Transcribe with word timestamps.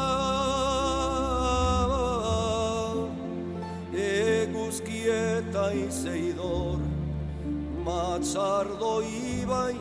Eguzkieta 3.95 5.73
izeidor, 5.75 6.79
matzardo 7.85 9.03
ibai, 9.03 9.77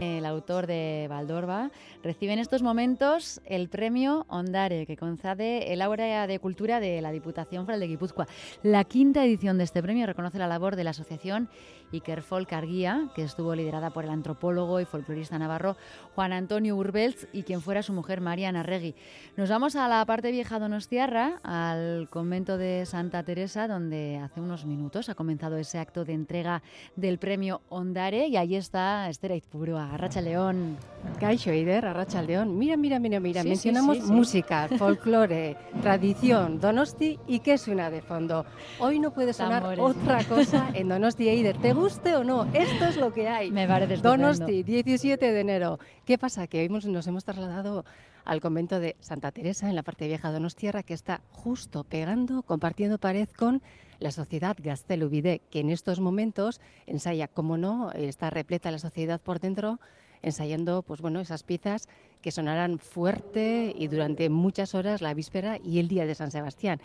el 0.00 0.26
autor 0.26 0.66
de 0.66 1.06
Valdorba, 1.08 1.70
recibe 2.02 2.32
en 2.32 2.38
estos 2.38 2.62
momentos 2.62 3.40
el 3.44 3.68
premio 3.68 4.26
Ondare, 4.28 4.86
que 4.86 4.96
concede 4.96 5.72
el 5.72 5.82
Áurea 5.82 6.26
de 6.26 6.38
Cultura 6.38 6.80
de 6.80 7.00
la 7.00 7.12
Diputación 7.12 7.66
Federal 7.66 7.80
de 7.80 7.88
Guipúzcoa. 7.88 8.26
La 8.62 8.84
quinta 8.84 9.24
edición 9.24 9.58
de 9.58 9.64
este 9.64 9.82
premio 9.82 10.06
reconoce 10.06 10.38
la 10.38 10.46
labor 10.46 10.76
de 10.76 10.84
la 10.84 10.90
asociación 10.90 11.48
Ikerfolk 11.92 12.52
Arguía, 12.52 13.08
que 13.14 13.22
estuvo 13.22 13.54
liderada 13.54 13.90
por 13.90 14.04
el 14.04 14.10
antropólogo 14.10 14.80
y 14.80 14.84
folclorista 14.84 15.38
navarro 15.38 15.76
Juan 16.14 16.32
Antonio 16.32 16.76
Urbelz 16.76 17.26
y 17.32 17.42
quien 17.42 17.60
fuera 17.60 17.82
su 17.82 17.92
mujer 17.92 18.20
Mariana 18.20 18.62
Regui. 18.62 18.94
Nos 19.36 19.50
vamos 19.50 19.76
a 19.76 19.88
la 19.88 20.04
parte 20.06 20.30
vieja 20.30 20.58
donostiarra, 20.58 21.40
al 21.42 22.08
convento 22.08 22.58
de 22.58 22.86
Santa 22.86 23.22
Teresa, 23.22 23.66
donde 23.66 24.18
hace 24.22 24.40
unos 24.40 24.64
minutos 24.66 25.08
ha 25.08 25.14
comenzado 25.14 25.56
ese 25.56 25.78
acto 25.78 26.04
de 26.04 26.12
entrega 26.12 26.62
del 26.96 27.18
premio 27.18 27.62
Ondare 27.68 28.28
y 28.28 28.36
ahí 28.36 28.56
está 28.56 29.08
Esther 29.08 29.32
Aizpurua. 29.32 29.94
Arracha 29.94 30.20
León. 30.20 30.76
Caixo 31.18 31.50
Eider, 31.50 31.84
Arracha 31.90 32.22
León. 32.22 32.56
Mira, 32.58 32.76
mira, 32.76 32.98
mira, 32.98 33.20
mira. 33.20 33.44
Mencionamos 33.44 34.00
música, 34.02 34.68
folclore, 34.78 35.56
tradición, 35.82 36.60
Donosti 36.60 37.18
y 37.26 37.40
qué 37.40 37.58
suena 37.58 37.90
de 37.90 38.00
fondo. 38.00 38.46
Hoy 38.78 38.98
no 38.98 39.12
puede 39.12 39.32
sonar 39.32 39.78
otra 39.78 40.24
cosa 40.24 40.70
en 40.74 40.88
Donosti 40.88 41.28
Eider. 41.28 41.58
¿Te 41.58 41.72
guste 41.72 42.16
o 42.16 42.24
no? 42.24 42.46
Esto 42.52 42.86
es 42.86 42.96
lo 42.96 43.12
que 43.12 43.28
hay. 43.28 43.50
Me 43.50 43.66
parece 43.66 43.96
Donosti, 43.98 44.62
17 44.62 45.32
de 45.32 45.40
enero. 45.40 45.78
¿Qué 46.04 46.18
pasa? 46.18 46.46
Que 46.46 46.60
hoy 46.60 46.68
nos 46.68 47.06
hemos 47.06 47.24
trasladado 47.24 47.84
al 48.24 48.40
convento 48.40 48.80
de 48.80 48.96
Santa 49.00 49.32
Teresa 49.32 49.68
en 49.68 49.74
la 49.74 49.82
parte 49.82 50.06
vieja 50.06 50.28
de 50.28 50.34
Donostierra, 50.34 50.82
que 50.82 50.94
está 50.94 51.20
justo 51.30 51.84
pegando, 51.84 52.42
compartiendo 52.42 52.98
pared 52.98 53.28
con 53.28 53.62
la 53.98 54.10
sociedad 54.10 54.56
Gastelubide, 54.58 55.42
que 55.50 55.60
en 55.60 55.70
estos 55.70 56.00
momentos 56.00 56.60
ensaya, 56.86 57.28
como 57.28 57.58
no, 57.58 57.92
está 57.92 58.30
repleta 58.30 58.70
la 58.70 58.78
sociedad 58.78 59.20
por 59.20 59.40
dentro, 59.40 59.80
ensayando 60.22 60.82
pues 60.82 61.00
bueno, 61.00 61.20
esas 61.20 61.42
piezas 61.42 61.88
que 62.20 62.30
sonarán 62.30 62.78
fuerte 62.78 63.74
y 63.76 63.88
durante 63.88 64.28
muchas 64.28 64.74
horas 64.74 65.00
la 65.00 65.14
víspera 65.14 65.58
y 65.62 65.78
el 65.78 65.88
día 65.88 66.06
de 66.06 66.14
San 66.14 66.30
Sebastián. 66.30 66.80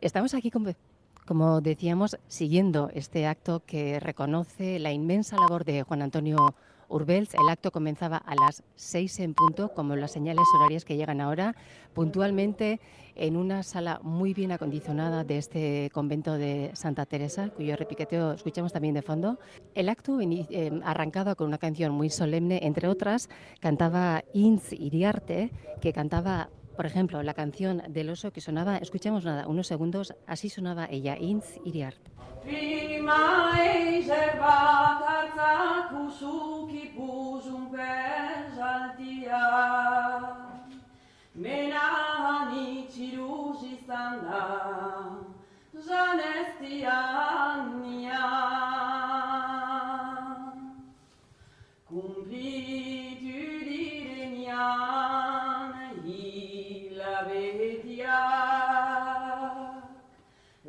Estamos 0.00 0.34
aquí 0.34 0.50
como 1.26 1.60
decíamos, 1.60 2.18
siguiendo 2.28 2.90
este 2.94 3.26
acto 3.26 3.62
que 3.66 3.98
reconoce 3.98 4.78
la 4.78 4.92
inmensa 4.92 5.36
labor 5.36 5.64
de 5.64 5.82
Juan 5.82 6.02
Antonio 6.02 6.54
Urbels. 6.88 7.34
El 7.34 7.48
acto 7.50 7.70
comenzaba 7.70 8.16
a 8.16 8.34
las 8.34 8.62
seis 8.74 9.18
en 9.20 9.34
punto, 9.34 9.72
como 9.74 9.96
las 9.96 10.12
señales 10.12 10.44
horarias 10.56 10.84
que 10.84 10.96
llegan 10.96 11.20
ahora, 11.20 11.54
puntualmente 11.94 12.80
en 13.14 13.36
una 13.36 13.62
sala 13.62 14.00
muy 14.02 14.34
bien 14.34 14.52
acondicionada 14.52 15.24
de 15.24 15.38
este 15.38 15.90
convento 15.92 16.34
de 16.34 16.70
Santa 16.74 17.06
Teresa, 17.06 17.50
cuyo 17.50 17.76
repiqueteo 17.76 18.32
escuchamos 18.32 18.72
también 18.72 18.94
de 18.94 19.02
fondo. 19.02 19.38
El 19.74 19.88
acto 19.88 20.20
eh, 20.20 20.80
arrancaba 20.84 21.34
con 21.34 21.48
una 21.48 21.58
canción 21.58 21.92
muy 21.92 22.10
solemne, 22.10 22.60
entre 22.62 22.88
otras, 22.88 23.28
cantaba 23.60 24.22
Inz 24.34 24.72
Iriarte, 24.72 25.50
que 25.80 25.92
cantaba 25.92 26.50
por 26.76 26.84
ejemplo, 26.84 27.22
la 27.22 27.32
canción 27.32 27.82
del 27.88 28.10
oso 28.10 28.32
que 28.32 28.42
sonaba, 28.42 28.76
escuchamos 28.76 29.24
nada, 29.24 29.48
unos 29.48 29.66
segundos, 29.66 30.14
así 30.26 30.50
sonaba 30.50 30.86
ella, 30.90 31.16
Inz 31.18 31.58
Iriarte. 31.64 32.10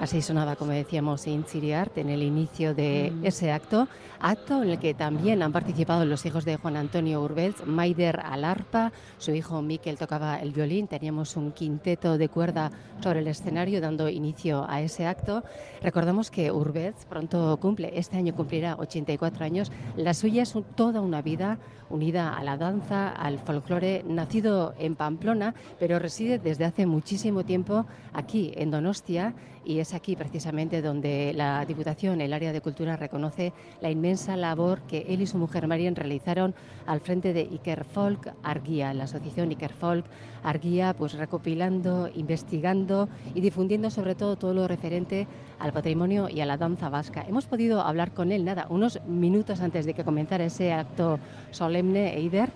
Así 0.00 0.22
sonaba, 0.22 0.56
como 0.56 0.72
decíamos, 0.72 1.26
Inchiriart 1.26 1.98
en 1.98 2.08
el 2.08 2.22
inicio 2.22 2.74
de 2.74 3.12
ese 3.22 3.52
acto, 3.52 3.86
acto 4.18 4.62
en 4.62 4.70
el 4.70 4.78
que 4.78 4.94
también 4.94 5.42
han 5.42 5.52
participado 5.52 6.06
los 6.06 6.24
hijos 6.24 6.46
de 6.46 6.56
Juan 6.56 6.78
Antonio 6.78 7.20
Urbels, 7.20 7.66
Maider 7.66 8.18
al 8.24 8.46
arpa, 8.46 8.92
su 9.18 9.34
hijo 9.34 9.60
Miquel 9.60 9.98
tocaba 9.98 10.40
el 10.40 10.52
violín, 10.52 10.88
teníamos 10.88 11.36
un 11.36 11.52
quinteto 11.52 12.16
de 12.16 12.30
cuerda 12.30 12.70
sobre 13.02 13.18
el 13.18 13.28
escenario 13.28 13.82
dando 13.82 14.08
inicio 14.08 14.64
a 14.70 14.80
ese 14.80 15.06
acto. 15.06 15.44
Recordamos 15.82 16.30
que 16.30 16.50
Urbels 16.50 17.04
pronto 17.04 17.58
cumple, 17.60 17.92
este 17.94 18.16
año 18.16 18.34
cumplirá 18.34 18.76
84 18.76 19.44
años, 19.44 19.70
la 19.96 20.14
suya 20.14 20.44
es 20.44 20.54
toda 20.76 21.02
una 21.02 21.20
vida 21.20 21.58
unida 21.90 22.38
a 22.38 22.42
la 22.42 22.56
danza, 22.56 23.10
al 23.10 23.38
folclore, 23.38 24.02
nacido 24.06 24.74
en 24.78 24.94
Pamplona, 24.94 25.54
pero 25.78 25.98
reside 25.98 26.38
desde 26.38 26.64
hace 26.64 26.86
muchísimo 26.86 27.44
tiempo 27.44 27.84
aquí 28.14 28.52
en 28.56 28.70
Donostia 28.70 29.34
y 29.64 29.80
es 29.80 29.89
aquí 29.94 30.16
precisamente 30.16 30.82
donde 30.82 31.32
la 31.34 31.64
Diputación, 31.64 32.20
el 32.20 32.32
área 32.32 32.52
de 32.52 32.60
cultura, 32.60 32.96
reconoce 32.96 33.52
la 33.80 33.90
inmensa 33.90 34.36
labor 34.36 34.80
que 34.82 35.06
él 35.08 35.22
y 35.22 35.26
su 35.26 35.38
mujer 35.38 35.66
Marian 35.66 35.96
realizaron 35.96 36.54
al 36.86 37.00
frente 37.00 37.32
de 37.32 37.42
Ikerfolk 37.42 38.32
Arguía, 38.42 38.94
la 38.94 39.04
asociación 39.04 39.50
Ikerfolk 39.52 40.04
Arguía, 40.42 40.94
pues 40.94 41.14
recopilando, 41.14 42.08
investigando 42.14 43.08
y 43.34 43.40
difundiendo 43.40 43.90
sobre 43.90 44.14
todo 44.14 44.36
todo 44.36 44.54
lo 44.54 44.68
referente 44.68 45.26
al 45.58 45.72
patrimonio 45.72 46.28
y 46.28 46.40
a 46.40 46.46
la 46.46 46.56
danza 46.56 46.88
vasca. 46.88 47.24
Hemos 47.28 47.46
podido 47.46 47.80
hablar 47.80 48.12
con 48.12 48.32
él, 48.32 48.44
nada, 48.44 48.66
unos 48.70 49.00
minutos 49.06 49.60
antes 49.60 49.86
de 49.86 49.94
que 49.94 50.04
comenzara 50.04 50.44
ese 50.44 50.72
acto 50.72 51.18
solemne, 51.50 52.16
Eider, 52.16 52.50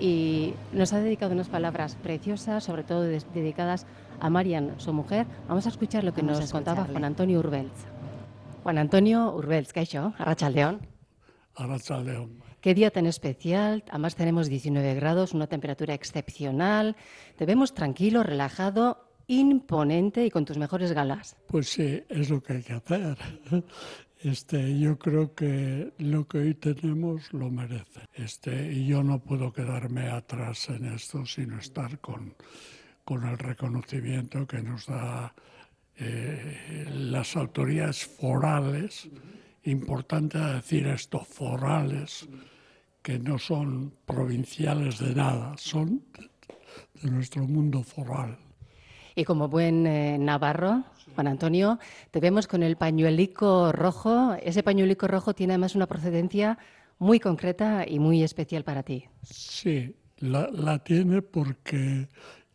y 0.00 0.54
nos 0.72 0.92
ha 0.92 1.00
dedicado 1.00 1.32
unas 1.32 1.48
palabras 1.48 1.96
preciosas, 1.96 2.64
sobre 2.64 2.84
todo 2.84 3.02
dedicadas 3.02 3.86
a 4.20 4.30
Marian, 4.30 4.74
su 4.78 4.92
mujer. 4.92 5.26
Vamos 5.48 5.66
a 5.66 5.68
escuchar 5.68 6.04
lo 6.04 6.14
que 6.14 6.22
nos 6.22 6.52
contaba 6.52 6.84
Juan 6.84 7.04
Antonio 7.04 7.38
Urbelz. 7.38 7.72
Juan 8.62 8.78
Antonio 8.78 9.34
Urbelz, 9.34 9.72
¿qué 9.72 9.80
ha 9.80 9.82
hecho? 9.82 10.14
Arrachaldeón. 10.18 10.80
Arrachaldeón. 11.56 12.42
Qué 12.60 12.74
día 12.74 12.90
tan 12.90 13.06
especial. 13.06 13.84
Además 13.90 14.16
tenemos 14.16 14.48
19 14.48 14.94
grados, 14.94 15.34
una 15.34 15.46
temperatura 15.46 15.92
excepcional. 15.92 16.96
Te 17.36 17.44
vemos 17.44 17.74
tranquilo, 17.74 18.22
relajado, 18.22 19.04
imponente 19.26 20.24
y 20.24 20.30
con 20.30 20.44
tus 20.44 20.56
mejores 20.56 20.92
galas. 20.92 21.36
Pues 21.46 21.68
sí, 21.68 22.02
es 22.08 22.30
lo 22.30 22.42
que 22.42 22.54
hay 22.54 22.62
que 22.62 22.72
hacer. 22.72 23.16
Este, 24.24 24.78
yo 24.78 24.98
creo 24.98 25.34
que 25.34 25.92
lo 25.98 26.26
que 26.26 26.38
hoy 26.38 26.54
tenemos 26.54 27.30
lo 27.34 27.50
merece. 27.50 28.08
Este, 28.14 28.72
y 28.72 28.86
yo 28.86 29.02
no 29.02 29.18
puedo 29.18 29.52
quedarme 29.52 30.08
atrás 30.08 30.70
en 30.70 30.86
esto, 30.86 31.26
sino 31.26 31.58
estar 31.58 32.00
con, 32.00 32.34
con 33.04 33.24
el 33.24 33.36
reconocimiento 33.36 34.46
que 34.46 34.62
nos 34.62 34.86
da 34.86 35.34
eh, 35.98 36.86
las 36.90 37.36
autoridades 37.36 38.06
forales. 38.06 39.10
Importante 39.64 40.38
decir 40.38 40.86
esto, 40.86 41.20
forales, 41.20 42.26
que 43.02 43.18
no 43.18 43.38
son 43.38 43.92
provinciales 44.06 45.00
de 45.00 45.14
nada, 45.14 45.54
son 45.58 46.02
de 46.94 47.10
nuestro 47.10 47.46
mundo 47.46 47.82
foral. 47.82 48.38
Y 49.14 49.24
como 49.24 49.48
buen 49.48 49.86
eh, 49.86 50.18
navarro, 50.18 50.84
Juan 51.14 51.28
Antonio, 51.28 51.78
te 52.10 52.20
vemos 52.20 52.46
con 52.46 52.62
el 52.62 52.76
pañuelico 52.76 53.72
rojo. 53.72 54.34
Ese 54.42 54.62
pañuelico 54.62 55.06
rojo 55.06 55.34
tiene 55.34 55.52
además 55.52 55.74
una 55.74 55.86
procedencia 55.86 56.58
muy 56.98 57.20
concreta 57.20 57.86
y 57.86 57.98
muy 57.98 58.22
especial 58.22 58.64
para 58.64 58.82
ti. 58.82 59.04
Sí, 59.22 59.94
la, 60.18 60.48
la 60.50 60.78
tiene 60.82 61.22
porque 61.22 62.08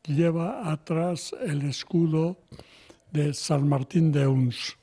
lleva 0.04 0.72
atrás 0.72 1.36
el 1.42 1.62
escudo 1.64 2.42
de 3.12 3.34
San 3.34 3.68
Martín 3.68 4.12
de 4.12 4.28
Uns. 4.28 4.78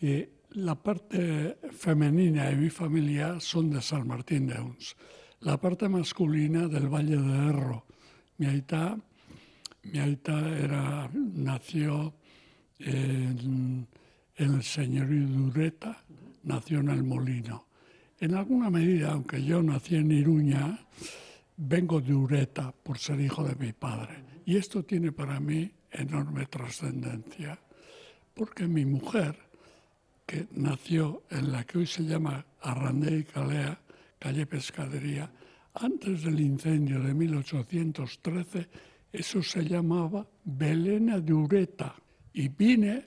Y 0.00 0.26
la 0.50 0.74
parte 0.74 1.58
femenina 1.70 2.46
de 2.46 2.56
mi 2.56 2.70
familia 2.70 3.38
son 3.40 3.70
de 3.70 3.80
San 3.80 4.06
Martín 4.06 4.46
de 4.46 4.60
Uns. 4.60 4.96
La 5.40 5.58
parte 5.58 5.88
masculina 5.88 6.68
del 6.68 6.88
Valle 6.88 7.16
de 7.16 7.48
Erro. 7.48 7.86
Mi 8.38 8.46
aita, 8.46 8.96
mi 9.82 9.98
era, 9.98 11.10
nació 11.12 12.14
en, 12.78 13.86
el 14.36 14.62
señorío 14.62 15.26
Dureta, 15.26 16.02
nació 16.44 16.80
en 16.80 16.88
el 16.90 17.02
Molino. 17.02 17.66
En 18.20 18.34
alguna 18.34 18.70
medida, 18.70 19.12
aunque 19.12 19.42
yo 19.42 19.62
nací 19.62 19.96
en 19.96 20.10
Iruña, 20.10 20.78
vengo 21.56 22.00
de 22.00 22.14
Ureta 22.14 22.72
por 22.72 22.98
ser 22.98 23.20
hijo 23.20 23.44
de 23.44 23.54
mi 23.56 23.72
padre. 23.72 24.24
Y 24.44 24.56
esto 24.56 24.84
tiene 24.84 25.12
para 25.12 25.38
mí 25.40 25.70
enorme 25.90 26.46
trascendencia, 26.46 27.58
porque 28.34 28.66
mi 28.66 28.84
mujer, 28.84 29.36
que 30.26 30.46
nació 30.52 31.24
en 31.30 31.52
la 31.52 31.64
que 31.64 31.78
hoy 31.78 31.86
se 31.86 32.04
llama 32.04 32.44
Arrandé 32.62 33.18
y 33.18 33.24
Calea, 33.24 33.78
calle 34.18 34.46
Pescadería, 34.46 35.30
antes 35.74 36.22
del 36.22 36.40
incendio 36.40 37.00
de 37.00 37.14
1813, 37.14 38.68
eso 39.12 39.42
se 39.42 39.62
llamaba 39.62 40.26
Belena 40.44 41.20
de 41.20 41.34
Ureta. 41.34 41.94
Y 42.32 42.48
vine, 42.48 43.04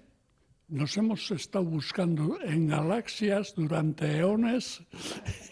nos 0.67 0.95
hemos 0.97 1.31
estado 1.31 1.65
buscando 1.65 2.39
en 2.41 2.67
galaxias 2.67 3.53
durante 3.55 4.17
eones 4.17 4.83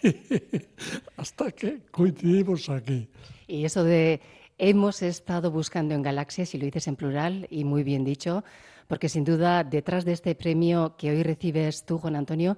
hasta 1.16 1.50
que 1.50 1.82
coincidimos 1.90 2.68
aquí. 2.68 3.08
Y 3.46 3.64
eso 3.64 3.84
de 3.84 4.20
hemos 4.58 5.02
estado 5.02 5.50
buscando 5.50 5.94
en 5.94 6.02
galaxias, 6.02 6.54
y 6.54 6.58
lo 6.58 6.64
dices 6.64 6.86
en 6.86 6.96
plural 6.96 7.46
y 7.50 7.64
muy 7.64 7.82
bien 7.82 8.04
dicho, 8.04 8.44
porque 8.86 9.08
sin 9.08 9.24
duda 9.24 9.64
detrás 9.64 10.04
de 10.04 10.12
este 10.12 10.34
premio 10.34 10.96
que 10.96 11.10
hoy 11.10 11.22
recibes 11.22 11.84
tú, 11.84 11.98
Juan 11.98 12.16
Antonio, 12.16 12.56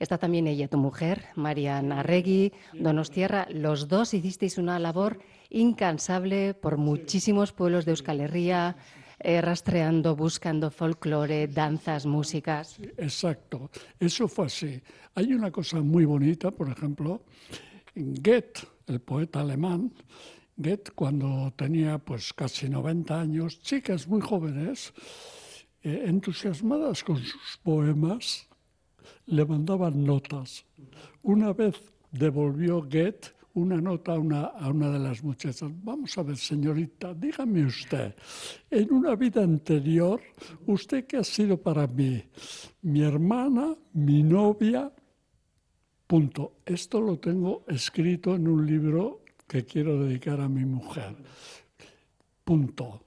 está 0.00 0.18
también 0.18 0.48
ella, 0.48 0.66
tu 0.66 0.78
mujer, 0.78 1.26
Mariana 1.36 2.00
Arregui, 2.00 2.52
Donostierra. 2.72 3.46
Los 3.50 3.86
dos 3.86 4.14
hicisteis 4.14 4.58
una 4.58 4.78
labor 4.80 5.20
incansable 5.50 6.54
por 6.54 6.78
muchísimos 6.78 7.52
pueblos 7.52 7.84
de 7.84 7.92
Euskal 7.92 8.20
Herria, 8.20 8.76
eh, 9.20 9.40
rastreando, 9.42 10.16
buscando 10.16 10.70
folclore, 10.70 11.46
danzas, 11.46 12.06
músicas. 12.06 12.78
Exacto, 12.96 13.70
eso 13.98 14.26
fue 14.26 14.46
así. 14.46 14.80
Hay 15.14 15.34
una 15.34 15.50
cosa 15.50 15.80
muy 15.82 16.06
bonita, 16.06 16.50
por 16.50 16.70
ejemplo, 16.70 17.22
Goethe, 17.94 18.62
el 18.86 19.00
poeta 19.00 19.40
alemán, 19.40 19.92
Goethe 20.56 20.92
cuando 20.94 21.52
tenía 21.54 21.98
pues 21.98 22.32
casi 22.32 22.70
90 22.70 23.20
años, 23.20 23.60
chicas 23.60 24.08
muy 24.08 24.22
jóvenes, 24.22 24.94
eh, 25.82 26.04
entusiasmadas 26.06 27.04
con 27.04 27.18
sus 27.18 27.58
poemas, 27.62 28.49
le 29.26 29.44
mandaban 29.44 30.04
notas. 30.04 30.64
Una 31.22 31.52
vez 31.52 31.74
devolvió 32.12 32.82
Goethe 32.82 33.40
una 33.54 33.80
nota 33.80 34.14
a 34.14 34.18
una, 34.18 34.44
a 34.44 34.68
una 34.68 34.90
de 34.90 34.98
las 34.98 35.22
muchachas. 35.22 35.70
Vamos 35.82 36.16
a 36.16 36.22
ver, 36.22 36.36
señorita, 36.36 37.14
dígame 37.14 37.64
usted, 37.66 38.14
en 38.70 38.92
una 38.92 39.16
vida 39.16 39.42
anterior, 39.42 40.20
¿usted 40.66 41.06
qué 41.06 41.18
ha 41.18 41.24
sido 41.24 41.56
para 41.56 41.86
mí? 41.86 42.22
Mi 42.82 43.02
hermana, 43.02 43.74
mi 43.92 44.22
novia, 44.22 44.92
punto. 46.06 46.54
Esto 46.64 47.00
lo 47.00 47.18
tengo 47.18 47.64
escrito 47.68 48.34
en 48.34 48.46
un 48.48 48.66
libro 48.66 49.22
que 49.46 49.64
quiero 49.64 50.02
dedicar 50.04 50.40
a 50.40 50.48
mi 50.48 50.64
mujer. 50.64 51.16
Punto. 52.44 53.02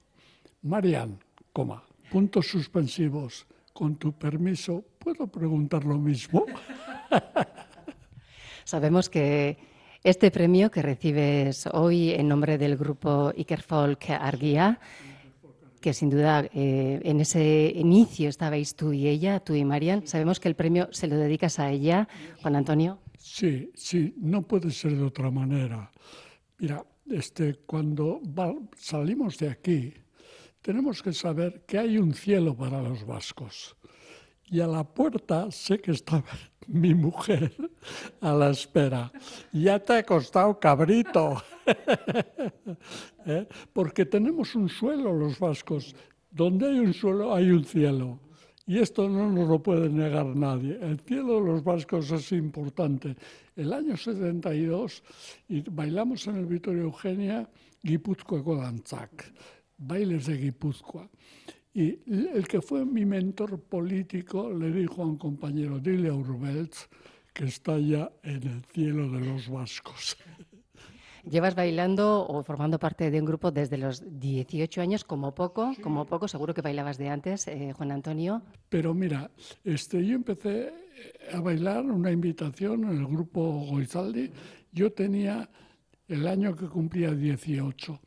Marian, 0.63 1.17
coma, 1.51 1.83
puntos 2.11 2.47
suspensivos. 2.47 3.45
Con 3.73 3.95
tu 3.95 4.13
permiso, 4.13 4.85
¿puedo 5.03 5.27
preguntar 5.27 5.83
lo 5.83 5.97
mismo? 5.97 6.45
Sabemos 8.63 9.09
que 9.09 9.57
este 10.03 10.31
premio 10.31 10.71
que 10.71 10.81
recibes 10.81 11.67
hoy 11.73 12.11
en 12.11 12.27
nombre 12.27 12.57
del 12.57 12.77
grupo 12.77 13.33
Ikerfolk 13.35 14.11
Arguía, 14.11 14.79
que 15.81 15.93
sin 15.93 16.09
duda 16.09 16.47
eh, 16.53 17.01
en 17.03 17.19
ese 17.19 17.73
inicio 17.75 18.29
estabais 18.29 18.75
tú 18.75 18.93
y 18.93 19.09
ella, 19.09 19.41
tú 19.41 19.53
y 19.53 19.65
Marian, 19.65 20.07
sabemos 20.07 20.39
que 20.39 20.47
el 20.47 20.55
premio 20.55 20.87
se 20.91 21.07
lo 21.07 21.17
dedicas 21.17 21.59
a 21.59 21.69
ella, 21.69 22.07
Juan 22.41 22.55
Antonio. 22.55 22.99
Sí, 23.17 23.71
sí, 23.75 24.13
no 24.17 24.41
puede 24.43 24.71
ser 24.71 24.95
de 24.95 25.03
otra 25.03 25.29
manera. 25.29 25.91
Mira, 26.59 26.85
este, 27.09 27.55
cuando 27.65 28.21
salimos 28.77 29.37
de 29.37 29.49
aquí, 29.49 29.93
tenemos 30.61 31.03
que 31.03 31.11
saber 31.11 31.65
que 31.67 31.77
hay 31.77 31.97
un 31.97 32.13
cielo 32.13 32.55
para 32.55 32.81
los 32.81 33.05
vascos. 33.05 33.75
Y 34.49 34.59
a 34.59 34.67
la 34.67 34.83
puerta 34.83 35.49
sé 35.51 35.79
que 35.79 35.91
estaba 35.91 36.23
mi 36.67 36.93
mujer 36.93 37.51
a 38.21 38.33
la 38.33 38.49
espera. 38.49 39.11
Ya 39.51 39.79
te 39.79 39.93
ha 39.93 40.03
costado 40.03 40.59
cabrito. 40.59 41.41
¿Eh? 43.25 43.47
Porque 43.71 44.05
tenemos 44.05 44.55
un 44.55 44.69
suelo 44.69 45.13
los 45.13 45.39
vascos. 45.39 45.95
Donde 46.29 46.67
hay 46.67 46.79
un 46.79 46.93
suelo 46.93 47.33
hay 47.33 47.51
un 47.51 47.63
cielo. 47.63 48.19
Y 48.65 48.79
esto 48.79 49.09
no 49.09 49.29
nos 49.29 49.49
lo 49.49 49.61
puede 49.61 49.89
negar 49.89 50.25
nadie. 50.25 50.79
El 50.81 50.99
cielo 51.01 51.35
de 51.35 51.47
los 51.47 51.63
vascos 51.63 52.11
es 52.11 52.31
importante. 52.31 53.15
El 53.55 53.73
año 53.73 53.97
72 53.97 55.03
y 55.49 55.61
bailamos 55.69 56.25
en 56.27 56.37
el 56.37 56.45
Vitorio 56.45 56.83
Eugenia 56.83 57.49
Guipúzcoa 57.83 58.39
Godantzak, 58.39 59.33
bailes 59.77 60.27
de 60.27 60.37
Guipúzcoa. 60.37 61.09
Y 61.73 61.99
el 62.07 62.47
que 62.47 62.61
fue 62.61 62.85
mi 62.85 63.03
mentor 63.03 63.59
político 63.59 64.51
le 64.51 64.71
dijo 64.71 65.01
a 65.01 65.07
un 65.07 65.17
compañero, 65.17 65.79
dile 65.79 66.09
a 66.09 66.13
que 67.33 67.45
está 67.45 67.79
ya 67.79 68.11
en 68.21 68.43
el 68.43 68.63
cielo 68.71 69.09
de 69.09 69.19
los 69.21 69.49
vascos. 69.49 70.17
Llevas 71.29 71.55
bailando 71.55 72.27
o 72.27 72.43
formando 72.43 72.77
parte 72.77 73.09
de 73.09 73.19
un 73.19 73.25
grupo 73.25 73.49
desde 73.49 73.77
los 73.77 74.03
18 74.19 74.81
años, 74.81 75.03
como 75.05 75.33
poco, 75.33 75.73
como 75.81 76.05
poco, 76.05 76.27
seguro 76.27 76.53
que 76.53 76.61
bailabas 76.61 76.97
de 76.97 77.09
antes, 77.09 77.47
eh, 77.47 77.71
Juan 77.75 77.91
Antonio. 77.91 78.43
Pero 78.67 78.93
mira, 78.93 79.31
este, 79.63 80.05
yo 80.05 80.15
empecé 80.15 80.73
a 81.31 81.39
bailar 81.39 81.85
una 81.85 82.11
invitación 82.11 82.83
en 82.83 82.97
el 82.97 83.07
grupo 83.07 83.65
Goizaldi. 83.69 84.31
Yo 84.73 84.91
tenía 84.91 85.49
el 86.09 86.27
año 86.27 86.55
que 86.55 86.67
cumplía 86.67 87.11
18. 87.11 87.99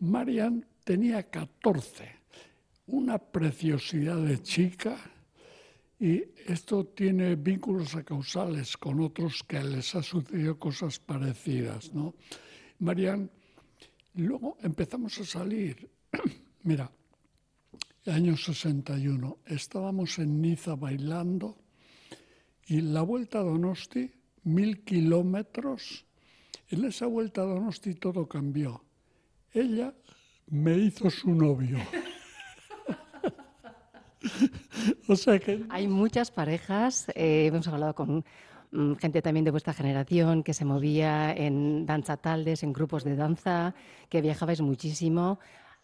Marian 0.00 0.66
tenía 0.82 1.22
14 1.24 2.21
una 2.86 3.18
preciosidad 3.18 4.16
de 4.16 4.42
chica 4.42 4.96
y 5.98 6.24
esto 6.46 6.86
tiene 6.86 7.36
vínculos 7.36 7.96
causales 8.04 8.76
con 8.76 9.00
otros 9.00 9.44
que 9.44 9.62
les 9.62 9.94
ha 9.94 10.02
sucedido 10.02 10.58
cosas 10.58 10.98
parecidas, 10.98 11.94
¿no? 11.94 12.14
Marian, 12.80 13.30
luego 14.14 14.56
empezamos 14.62 15.16
a 15.20 15.24
salir, 15.24 15.88
mira, 16.64 16.90
año 18.06 18.36
61, 18.36 19.38
estábamos 19.46 20.18
en 20.18 20.42
Niza 20.42 20.74
bailando 20.74 21.56
y 22.66 22.80
la 22.80 23.02
vuelta 23.02 23.38
a 23.38 23.42
Donosti, 23.42 24.10
mil 24.42 24.82
kilómetros, 24.82 26.04
en 26.68 26.84
esa 26.84 27.06
vuelta 27.06 27.42
a 27.42 27.44
Donosti 27.44 27.94
todo 27.94 28.26
cambió. 28.26 28.84
Ella 29.52 29.94
me 30.48 30.78
hizo 30.78 31.10
su 31.10 31.32
novio. 31.32 31.78
o 35.12 35.16
sea 35.16 35.38
que... 35.38 35.64
Hay 35.68 35.88
muchas 35.88 36.30
parejas, 36.30 37.08
eh, 37.14 37.46
hemos 37.46 37.68
hablado 37.68 37.94
con 37.94 38.24
mm, 38.72 38.94
gente 38.94 39.22
también 39.22 39.44
de 39.44 39.50
vuestra 39.50 39.72
generación 39.72 40.42
que 40.42 40.54
se 40.54 40.64
movía 40.64 41.32
en 41.32 41.86
danza 41.86 42.16
taldes, 42.16 42.62
en 42.62 42.72
grupos 42.72 43.04
de 43.04 43.16
danza, 43.16 43.74
que 44.08 44.20
viajabais 44.20 44.60
muchísimo. 44.60 45.38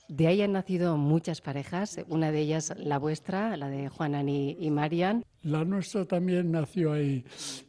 De 0.09 0.27
ahí 0.27 0.41
han 0.41 0.53
nacido 0.53 0.97
muchas 0.97 1.43
parejas, 1.43 2.01
una 2.09 2.33
de 2.33 2.41
ellas 2.41 2.73
la 2.79 2.99
vuestra, 2.99 3.59
la 3.59 3.69
de 3.69 3.91
Juanan 3.91 4.31
y, 4.31 4.71
Marian. 4.71 5.23
La 5.43 5.67
nuestra 5.67 6.07
también 6.07 6.51
nació 6.51 6.95
ahí 6.95 7.23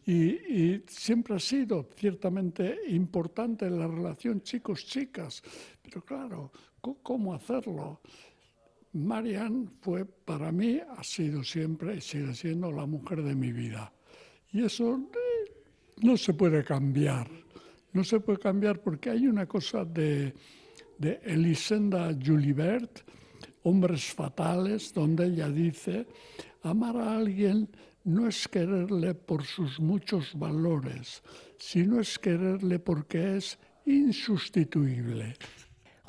y, 0.05 0.81
siempre 0.87 1.35
ha 1.35 1.39
sido 1.39 1.89
ciertamente 1.97 2.77
importante 2.87 3.69
la 3.69 3.87
relación 3.87 4.41
chicos-chicas, 4.41 5.43
pero 5.83 6.01
claro, 6.05 6.53
¿cómo 6.79 7.33
hacerlo? 7.33 7.99
Marian 8.93 9.69
fue 9.81 10.05
para 10.05 10.51
mí, 10.51 10.79
ha 10.79 11.03
sido 11.03 11.43
siempre 11.43 11.97
y 11.97 12.01
sigue 12.01 12.33
siendo 12.33 12.71
la 12.71 12.85
mujer 12.85 13.21
de 13.23 13.35
mi 13.35 13.51
vida. 13.51 13.93
Y 14.51 14.63
eso 14.63 14.95
eh, 14.95 15.51
no 16.01 16.17
se 16.17 16.33
puede 16.33 16.63
cambiar. 16.63 17.29
No 17.93 18.03
se 18.03 18.19
puede 18.19 18.39
cambiar 18.39 18.81
porque 18.81 19.11
hay 19.11 19.27
una 19.27 19.45
cosa 19.45 19.85
de, 19.85 20.33
de 20.97 21.19
Elisenda 21.23 22.11
Julibert, 22.13 23.01
Hombres 23.63 24.13
Fatales, 24.13 24.93
donde 24.93 25.27
ella 25.27 25.49
dice, 25.49 26.07
amar 26.63 26.97
a 26.97 27.17
alguien 27.17 27.69
no 28.03 28.27
es 28.27 28.47
quererle 28.47 29.13
por 29.13 29.43
sus 29.43 29.79
muchos 29.79 30.37
valores, 30.37 31.21
sino 31.57 31.99
es 31.99 32.17
quererle 32.17 32.79
porque 32.79 33.37
es 33.37 33.59
insustituible. 33.85 35.35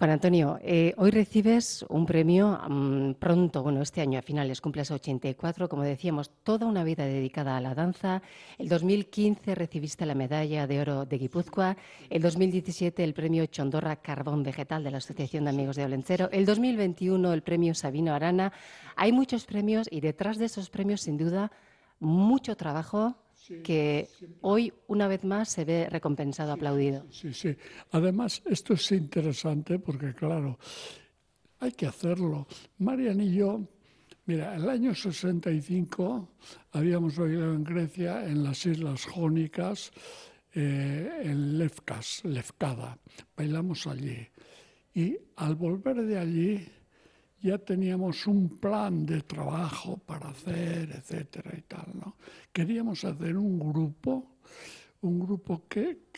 Juan 0.00 0.12
Antonio, 0.12 0.58
eh, 0.62 0.94
hoy 0.96 1.10
recibes 1.10 1.84
un 1.90 2.06
premio 2.06 2.58
mm, 2.70 3.16
pronto, 3.18 3.62
bueno, 3.62 3.82
este 3.82 4.00
año 4.00 4.18
a 4.18 4.22
finales 4.22 4.62
cumples 4.62 4.90
84, 4.90 5.68
como 5.68 5.82
decíamos, 5.82 6.30
toda 6.42 6.64
una 6.64 6.84
vida 6.84 7.04
dedicada 7.04 7.58
a 7.58 7.60
la 7.60 7.74
danza. 7.74 8.22
El 8.56 8.70
2015 8.70 9.54
recibiste 9.54 10.06
la 10.06 10.14
medalla 10.14 10.66
de 10.66 10.80
oro 10.80 11.04
de 11.04 11.18
Guipúzcoa, 11.18 11.76
el 12.08 12.22
2017 12.22 13.04
el 13.04 13.12
premio 13.12 13.44
Chondorra 13.44 13.96
Carbón 13.96 14.42
Vegetal 14.42 14.82
de 14.82 14.90
la 14.90 14.96
Asociación 14.96 15.44
de 15.44 15.50
Amigos 15.50 15.76
de 15.76 15.84
Olencero, 15.84 16.30
el 16.32 16.46
2021 16.46 17.34
el 17.34 17.42
premio 17.42 17.74
Sabino 17.74 18.14
Arana. 18.14 18.54
Hay 18.96 19.12
muchos 19.12 19.44
premios 19.44 19.86
y 19.90 20.00
detrás 20.00 20.38
de 20.38 20.46
esos 20.46 20.70
premios, 20.70 21.02
sin 21.02 21.18
duda, 21.18 21.52
mucho 21.98 22.56
trabajo 22.56 23.16
que 23.62 24.08
hoy, 24.42 24.72
una 24.86 25.08
vez 25.08 25.24
más, 25.24 25.48
se 25.48 25.64
ve 25.64 25.88
recompensado, 25.90 26.52
aplaudido. 26.52 27.06
Sí, 27.10 27.32
sí. 27.32 27.54
Además, 27.92 28.42
esto 28.44 28.74
es 28.74 28.92
interesante 28.92 29.78
porque, 29.78 30.14
claro, 30.14 30.58
hay 31.58 31.72
que 31.72 31.86
hacerlo. 31.86 32.46
Marian 32.78 33.20
y 33.20 33.34
yo, 33.34 33.60
mira, 34.26 34.54
el 34.54 34.68
año 34.68 34.94
65 34.94 36.28
habíamos 36.72 37.16
bailado 37.16 37.54
en 37.54 37.64
Grecia, 37.64 38.24
en 38.26 38.42
las 38.42 38.64
Islas 38.66 39.04
Jónicas, 39.04 39.92
eh, 40.54 41.22
en 41.24 41.58
Lefkas, 41.58 42.24
Lefkada. 42.24 42.98
Bailamos 43.36 43.86
allí. 43.86 44.26
Y 44.94 45.16
al 45.36 45.54
volver 45.54 46.02
de 46.02 46.18
allí 46.18 46.66
ya 47.42 47.58
teníamos 47.58 48.26
un 48.26 48.58
plan 48.58 49.06
de 49.06 49.22
trabajo 49.22 49.96
para 49.98 50.28
hacer, 50.28 50.90
etcétera 50.90 51.52
y 51.56 51.62
tal, 51.62 51.86
¿no? 51.94 52.16
Queríamos 52.52 53.04
hacer 53.04 53.36
un 53.36 53.58
grupo, 53.58 54.36
un 55.02 55.20
grupo 55.20 55.64
que, 55.68 56.10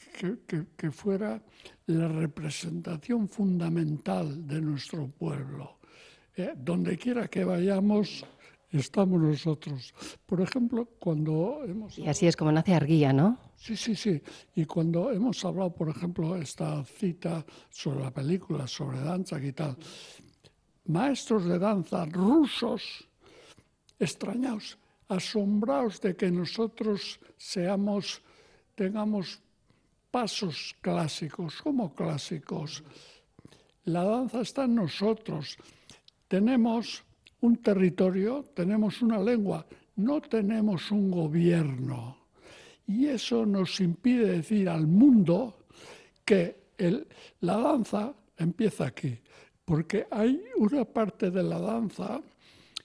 que, 0.46 0.66
que 0.76 0.90
fuera 0.90 1.40
la 1.86 2.08
representación 2.08 3.28
fundamental 3.28 4.46
de 4.46 4.60
nuestro 4.60 5.06
pueblo. 5.08 5.78
Eh, 6.34 6.54
donde 6.56 6.96
quiera 6.96 7.28
que 7.28 7.44
vayamos, 7.44 8.24
estamos 8.70 9.20
nosotros. 9.20 9.94
Por 10.24 10.40
ejemplo, 10.40 10.88
cuando 10.98 11.62
hemos... 11.64 11.98
Y 11.98 12.08
así 12.08 12.26
es 12.26 12.36
como 12.36 12.50
nace 12.50 12.74
Arguía, 12.74 13.12
¿no? 13.12 13.38
Sí, 13.54 13.76
sí, 13.76 13.94
sí. 13.94 14.20
Y 14.54 14.64
cuando 14.64 15.10
hemos 15.10 15.44
hablado, 15.44 15.74
por 15.74 15.90
ejemplo, 15.90 16.36
esta 16.36 16.82
cita 16.84 17.44
sobre 17.68 18.00
la 18.00 18.10
película, 18.10 18.66
sobre 18.66 19.00
danza 19.00 19.38
y 19.44 19.52
tal, 19.52 19.76
maestros 20.86 21.44
de 21.44 21.58
danza 21.58 22.04
rusos, 22.06 23.06
extrañados, 23.98 24.78
asombrados 25.08 26.00
de 26.00 26.16
que 26.16 26.30
nosotros 26.30 27.20
seamos, 27.36 28.22
tengamos 28.74 29.40
pasos 30.10 30.74
clásicos, 30.80 31.62
como 31.62 31.94
clásicos. 31.94 32.82
La 33.84 34.04
danza 34.04 34.40
está 34.40 34.64
en 34.64 34.74
nosotros. 34.76 35.56
Tenemos 36.28 37.04
un 37.40 37.56
territorio, 37.56 38.44
tenemos 38.54 39.02
una 39.02 39.18
lengua, 39.18 39.66
no 39.96 40.20
tenemos 40.20 40.90
un 40.90 41.10
gobierno. 41.10 42.16
Y 42.86 43.06
eso 43.06 43.46
nos 43.46 43.80
impide 43.80 44.38
decir 44.38 44.68
al 44.68 44.86
mundo 44.86 45.66
que 46.24 46.74
la 47.40 47.56
danza 47.58 48.14
empieza 48.36 48.86
aquí 48.86 49.18
porque 49.64 50.06
hay 50.10 50.42
una 50.56 50.84
parte 50.84 51.30
de 51.30 51.42
la 51.42 51.58
danza 51.58 52.20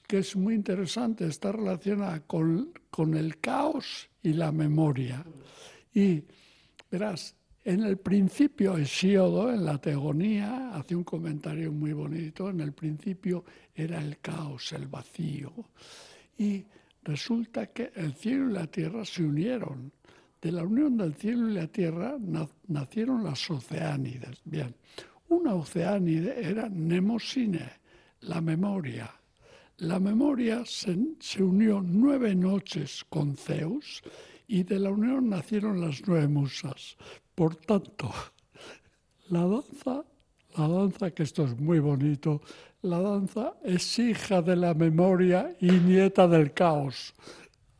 que 0.07 0.19
es 0.19 0.35
muy 0.35 0.55
interesante, 0.55 1.27
está 1.27 1.51
relacionada 1.51 2.21
con, 2.21 2.71
con 2.89 3.15
el 3.15 3.39
caos 3.39 4.09
y 4.23 4.33
la 4.33 4.51
memoria. 4.51 5.25
Y 5.93 6.23
verás, 6.89 7.35
en 7.65 7.83
el 7.83 7.97
principio 7.97 8.77
Hesíodo, 8.77 9.51
en 9.51 9.65
la 9.65 9.77
tegonía, 9.77 10.73
hace 10.73 10.95
un 10.95 11.03
comentario 11.03 11.69
muy 11.73 11.91
bonito, 11.91 12.49
en 12.49 12.61
el 12.61 12.71
principio 12.71 13.43
era 13.75 13.99
el 14.01 14.19
caos, 14.19 14.71
el 14.71 14.87
vacío. 14.87 15.51
Y 16.37 16.65
resulta 17.03 17.67
que 17.67 17.91
el 17.95 18.13
cielo 18.13 18.49
y 18.49 18.53
la 18.53 18.67
tierra 18.67 19.03
se 19.03 19.23
unieron. 19.23 19.91
De 20.39 20.51
la 20.51 20.63
unión 20.63 20.95
del 20.95 21.15
cielo 21.15 21.49
y 21.49 21.55
la 21.55 21.67
tierra 21.67 22.15
nacieron 22.67 23.23
las 23.25 23.49
oceánides. 23.51 24.39
Bien, 24.45 24.73
una 25.29 25.55
oceánide 25.55 26.49
era 26.49 26.69
Nemosine, 26.69 27.69
la 28.21 28.41
memoria. 28.41 29.11
La 29.77 29.99
memoria 29.99 30.63
se, 30.65 30.97
unió 31.43 31.83
nueve 31.85 32.33
noches 32.33 33.05
con 33.09 33.35
Zeus 33.37 34.01
y 34.47 34.63
de 34.63 34.79
la 34.79 34.89
unión 34.89 35.29
nacieron 35.29 35.81
las 35.81 36.01
nueve 36.07 36.27
musas. 36.27 36.97
Por 37.35 37.55
tanto, 37.57 38.11
la 39.29 39.45
danza, 39.45 40.03
la 40.57 40.67
danza, 40.67 41.11
que 41.11 41.23
esto 41.23 41.45
es 41.45 41.59
muy 41.59 41.79
bonito, 41.79 42.41
la 42.81 42.99
danza 42.99 43.53
es 43.63 43.99
hija 43.99 44.41
de 44.41 44.55
la 44.55 44.73
memoria 44.73 45.55
y 45.59 45.69
nieta 45.69 46.27
del 46.27 46.53
caos. 46.53 47.13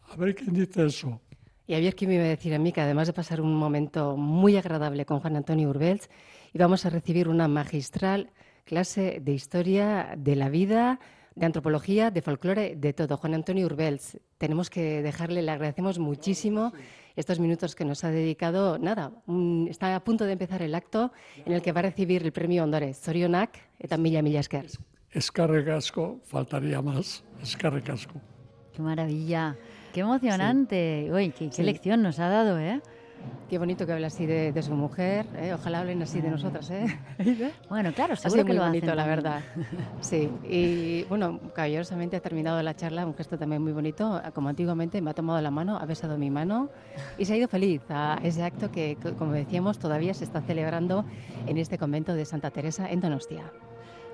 A 0.09 0.15
ver 0.15 0.35
quién 0.35 0.53
dice 0.53 0.85
eso. 0.85 1.19
Y 1.65 1.73
había 1.73 1.91
que 1.91 2.07
me 2.07 2.15
iba 2.15 2.23
a 2.23 2.27
decir 2.27 2.53
a 2.53 2.59
mí 2.59 2.71
que 2.71 2.81
además 2.81 3.07
de 3.07 3.13
pasar 3.13 3.41
un 3.41 3.55
momento 3.55 4.15
muy 4.15 4.55
agradable 4.55 5.05
con 5.05 5.19
Juan 5.19 5.35
Antonio 5.35 5.69
Urbels, 5.69 6.09
y 6.57 6.59
vamos 6.59 6.87
a 6.87 6.89
recibir 6.89 7.29
una 7.29 7.47
magistral 7.47 8.31
clase 8.65 9.19
de 9.21 9.31
historia 9.31 10.15
de 10.17 10.35
la 10.35 10.49
vida, 10.49 10.99
de 11.35 11.45
antropología, 11.45 12.09
de 12.09 12.23
folclore, 12.23 12.75
de 12.75 12.93
todo. 12.93 13.15
Juan 13.15 13.35
Antonio 13.35 13.67
Urbels, 13.67 14.17
tenemos 14.39 14.71
que 14.71 15.03
dejarle, 15.03 15.43
le 15.43 15.51
agradecemos 15.51 15.99
muchísimo 15.99 16.73
estos 17.15 17.39
minutos 17.39 17.75
que 17.75 17.85
nos 17.85 18.03
ha 18.03 18.09
dedicado. 18.09 18.79
Nada, 18.79 19.11
está 19.69 19.95
a 19.95 20.03
punto 20.03 20.25
de 20.25 20.31
empezar 20.31 20.63
el 20.63 20.73
acto 20.73 21.11
en 21.45 21.53
el 21.53 21.61
que 21.61 21.73
va 21.73 21.81
a 21.81 21.83
recibir 21.83 22.23
el 22.23 22.31
premio 22.31 22.63
Ondores. 22.63 23.01
Zorionak 23.01 23.55
eta 23.77 23.95
mila 23.97 24.23
mila 24.23 24.39
esker. 24.39 24.65
Escarrecasco, 25.11 26.21
faltaría 26.23 26.81
más. 26.81 27.23
Escarrecasco. 27.39 28.19
Qué 28.73 28.81
maravilla, 28.81 29.55
qué 29.93 29.99
emocionante. 29.99 31.07
Uy, 31.13 31.29
qué, 31.29 31.61
lección 31.61 32.01
nos 32.01 32.17
ha 32.17 32.29
dado, 32.29 32.57
¿eh? 32.57 32.81
Qué 33.49 33.57
bonito 33.57 33.85
que 33.85 33.93
hable 33.93 34.07
así 34.07 34.25
de, 34.25 34.61
su 34.61 34.73
mujer. 34.73 35.25
¿eh? 35.37 35.53
Ojalá 35.53 35.79
hablen 35.79 36.01
así 36.01 36.19
de 36.19 36.29
nosotras. 36.29 36.69
¿eh? 36.69 36.99
Bueno, 37.69 37.93
claro, 37.93 38.15
seguro 38.17 38.43
que 38.43 38.49
muy 38.49 38.57
lo 38.57 38.65
bonito, 38.65 38.93
la 38.93 39.05
verdad. 39.05 39.41
Sí, 40.01 40.29
y 40.43 41.03
bueno, 41.05 41.39
caballerosamente 41.53 42.17
ha 42.17 42.19
terminado 42.19 42.61
la 42.61 42.75
charla, 42.75 43.05
un 43.05 43.15
gesto 43.15 43.37
también 43.37 43.61
muy 43.61 43.71
bonito. 43.71 44.21
Como 44.33 44.49
antiguamente 44.49 45.01
me 45.01 45.11
ha 45.11 45.13
tomado 45.13 45.41
la 45.41 45.51
mano, 45.51 45.77
ha 45.77 45.85
besado 45.85 46.17
mi 46.17 46.29
mano 46.29 46.69
y 47.17 47.25
se 47.25 47.33
ha 47.33 47.37
ido 47.37 47.47
feliz 47.47 47.81
a 47.89 48.19
ese 48.21 48.43
acto 48.43 48.69
que, 48.69 48.97
como 49.17 49.31
decíamos, 49.31 49.79
todavía 49.79 50.13
se 50.13 50.25
está 50.25 50.41
celebrando 50.41 51.05
en 51.45 51.57
este 51.57 51.77
convento 51.77 52.13
de 52.13 52.25
Santa 52.25 52.51
Teresa 52.51 52.89
en 52.89 52.99
Donostia. 52.99 53.51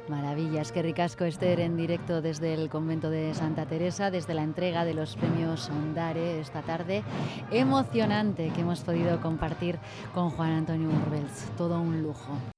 Maravillas, 0.09 0.73
qué 0.73 0.81
ricasco 0.81 1.23
Esther 1.23 1.61
en 1.61 1.77
directo 1.77 2.21
desde 2.21 2.53
el 2.53 2.69
convento 2.69 3.09
de 3.09 3.33
Santa 3.33 3.65
Teresa, 3.65 4.11
desde 4.11 4.33
la 4.33 4.43
entrega 4.43 4.83
de 4.83 4.93
los 4.93 5.15
premios 5.15 5.69
Ondare 5.69 6.41
esta 6.41 6.61
tarde. 6.61 7.03
Emocionante 7.51 8.49
que 8.49 8.61
hemos 8.61 8.81
podido 8.81 9.21
compartir 9.21 9.79
con 10.13 10.29
Juan 10.31 10.51
Antonio 10.51 10.89
Urbels, 10.89 11.49
todo 11.57 11.79
un 11.79 12.03
lujo. 12.03 12.52